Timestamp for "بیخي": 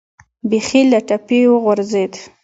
0.49-0.81